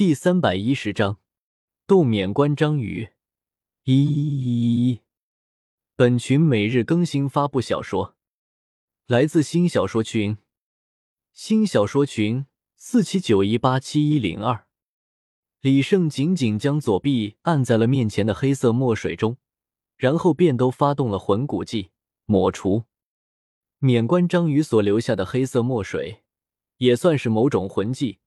[0.00, 1.18] 第三百一十章，
[1.86, 3.10] 斗免关章鱼。
[3.84, 5.00] 一一一一一，
[5.94, 8.16] 本群每日更新发布小说，
[9.06, 10.38] 来自新小说群，
[11.34, 14.64] 新小说群四七九一八七一零二。
[15.60, 19.36] 李胜紧紧将左臂按在了面前的黑色墨水中，
[19.98, 21.90] 然后便都发动了魂骨技
[22.24, 22.84] 抹除。
[23.80, 26.22] 免关章鱼所留下的黑色墨水，
[26.78, 28.20] 也算是某种魂技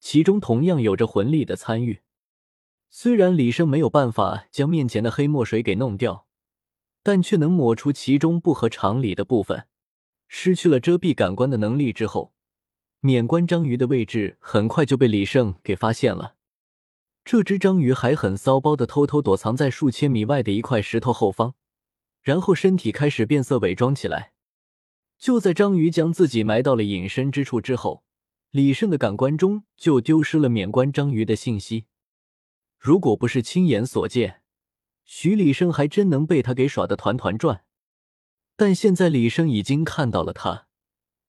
[0.00, 2.00] 其中同样有着魂力的参与。
[2.88, 6.26] 虽然李胜没有办法将面前的黑墨水给弄掉
[7.04, 9.66] 但却能抹除其中不合常理的部分。
[10.26, 12.32] 失去了遮蔽感官的能力之后
[13.00, 16.34] 免冠章鱼的位置很快就被李胜给发现了。
[17.24, 21.54] 这只章鱼还很骚包的偷偷躲藏在数千米外的一块石头后方
[22.22, 24.32] 然后身体开始变色伪装起来。
[25.18, 28.04] 就在章鱼将自己埋到了隐身之处之后
[28.52, 31.86] 李胜的感官中就丢失了免冠章鱼的信息。
[32.76, 34.42] 如果不是亲眼所见，
[35.04, 37.64] 徐李胜还真能被他给耍得团团转。
[38.56, 40.66] 但现在李胜已经看到了他，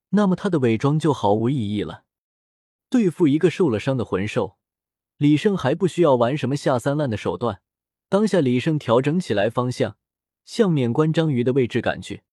[0.09, 2.06] 那么他的伪装就毫无意义了。
[2.90, 4.58] 对付一个受了伤的魂兽，
[5.18, 7.62] 李胜还不需要玩什么下三滥的手段。
[8.09, 9.96] 当下，李胜调整起来方向，
[10.44, 12.24] 向免冠章鱼的位置赶去。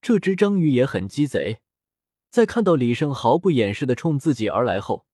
[0.00, 1.60] 这只章鱼也很鸡贼。
[2.30, 5.06] 在看到李胜毫不掩饰的冲自己而来后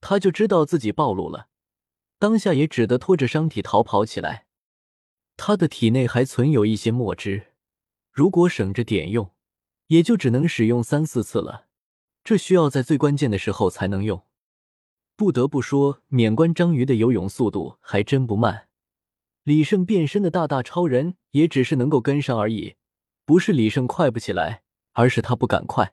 [0.00, 1.48] 他就知道自己暴露了
[2.18, 4.46] 当下也只得拖着伤体逃跑起来。
[5.36, 7.54] 他的体内还存有一些墨汁
[8.12, 9.30] 如果省着点用
[9.86, 11.66] 也就只能使用三四次了
[12.22, 14.22] 这需要在最关键的时候才能用。
[15.16, 18.68] 不得不说免冠章鱼的游泳速度还真不慢
[19.42, 22.76] 李胜变身的大大超人也只是能够跟上而已
[23.24, 25.92] 不是李胜快不起来而是他不敢快